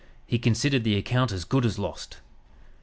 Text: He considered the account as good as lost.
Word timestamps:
He 0.25 0.39
considered 0.39 0.83
the 0.83 0.95
account 0.97 1.31
as 1.31 1.45
good 1.45 1.63
as 1.63 1.77
lost. 1.77 2.17